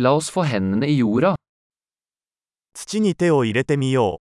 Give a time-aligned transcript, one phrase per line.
[0.00, 1.34] La oss få hendene i jorda.
[2.72, 4.20] 土に手を入れてみよ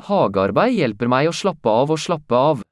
[0.00, 2.60] Hagearbeid hjelper meg å slappe av og slappe av.
[2.60, 2.62] う。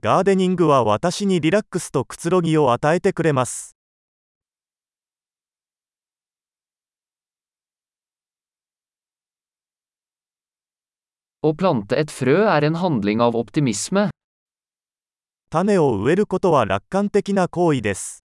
[0.00, 3.76] ガーデニングは私にリラックスとくつろぎを与えてくれます。
[11.44, 14.08] Å plante et frø er en handling av optimisme.
[15.54, 18.24] 種を植えることは楽観的な行為です。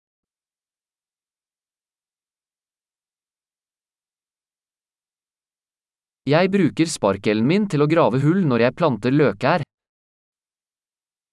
[6.25, 9.63] Jeg bruker sparkelen min til å grave hull når jeg planter løkær.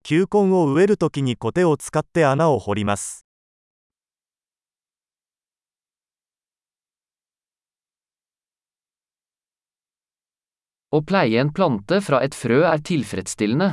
[0.05, 3.27] 球根を植えるときにコテを使って穴を掘ります。
[10.95, 13.73] Å pleie en plante fra et frø er tilfredsstillende.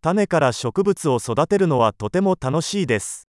[0.00, 3.28] 種から植物を育てるのはとても楽しいです。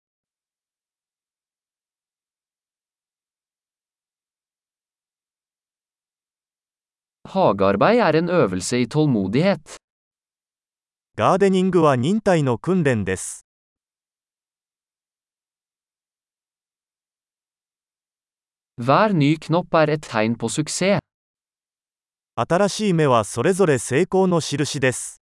[11.16, 13.44] ガーデニングは忍耐の訓練です。
[22.36, 25.23] 新しい芽はそれぞれ成功の印です。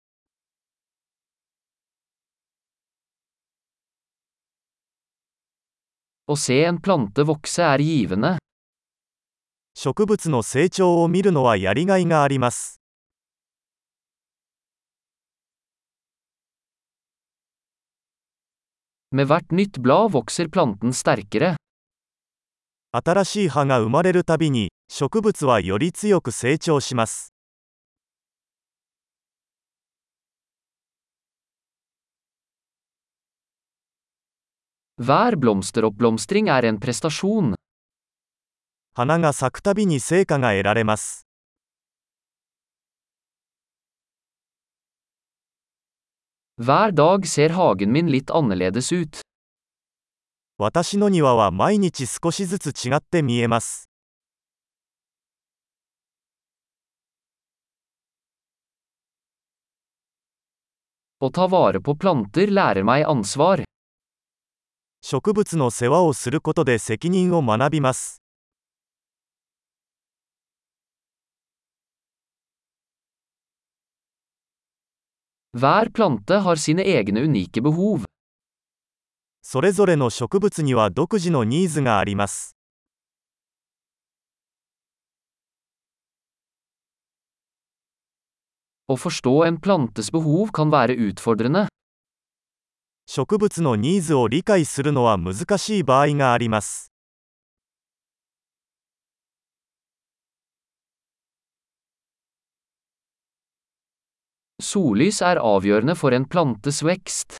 [9.74, 12.80] 植物の成長を見るのはやりがいがあります。
[22.92, 27.39] 新しい葉が生まれるたびに植物はより強く成長します。
[34.99, 37.55] Hver blomsteroppblomstring er en prestasjon.
[38.93, 41.27] 花が咲くたびに成果が得られます。
[46.57, 49.19] Hver dag ser hagen min litt annerledes ut.
[50.57, 53.89] 私の庭は毎日少しずつ違って見えます。
[61.19, 63.65] Å ta vare på planter lærer meg ansvar.
[65.02, 68.22] 植物の世話をすることで責任を学びます。
[79.42, 82.54] それぞれの植物には独自のニーズがあります。
[88.86, 91.68] Å forstå en plantes behov kan være utfordrende.
[93.12, 96.92] 植物のニーズを理解するのは難しい場合があります。
[104.62, 107.38] Sollys er avgjørende for en plantes vekst.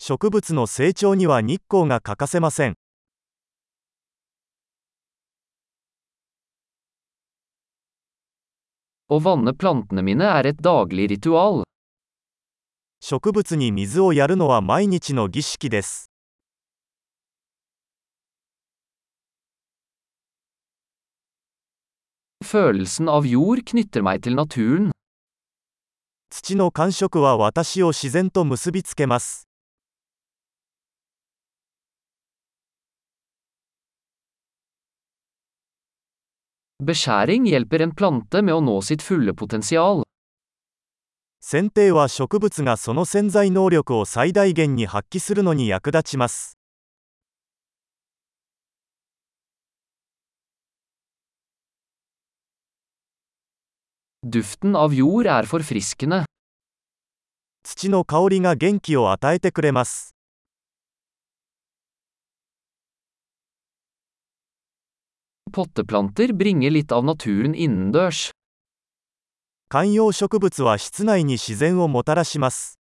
[0.00, 2.74] 植物の成長には日光が欠かせません。
[9.06, 11.62] Å vanne plantene mine er et daglig ritual.
[13.06, 16.10] 植物に水をやるのは毎日の儀式です。
[26.30, 29.46] 土の感触は私を自然と結びつけます。
[36.82, 40.04] Beskjæring hjelper en plante med å nå sitt fulle potensial.
[41.46, 46.56] 剪定は植物がその潜在能力を最大限に発揮するのに役立ちます。
[54.24, 55.44] Er.
[57.62, 60.14] 土の香りが元気を与えてくれます。
[65.52, 68.32] Potteplanter bringer litt av naturen innendørs.
[69.74, 72.78] 観葉植物は室内に自然をもたらします。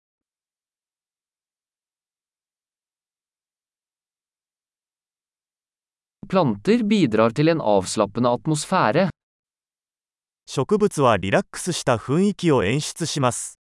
[10.46, 13.58] 植物はリラックスした雰囲気を演出します。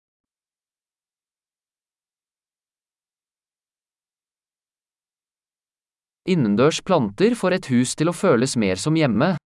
[6.26, 9.38] Innendørs planter får et hus til å føles mer som hjemme.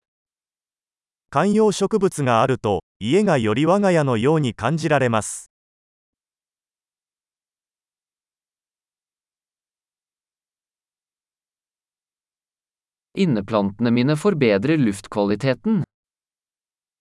[1.36, 5.52] 観葉植物があると家がより我が家のように感じられます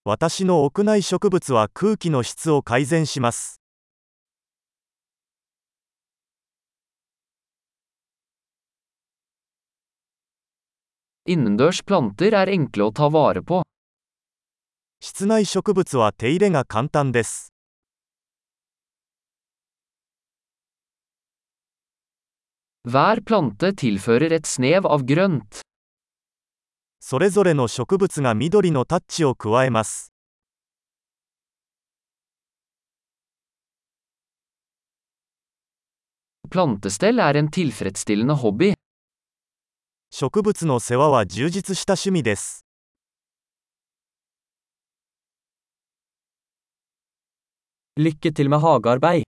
[0.04, 3.60] 私の屋内植物は空気の質を改善します。
[11.24, 13.62] Innendørs planter er enkle å ta vare på.
[15.06, 17.52] 室内植物は手入れが簡単です。
[27.00, 30.10] それぞれの植物が緑のタッチを加えます。
[36.48, 38.72] Plantestell er en tilfredsstillende hobby.
[40.10, 42.63] 植物の世話は充実した趣味です。
[47.94, 49.24] Lykke til med hagearbeid.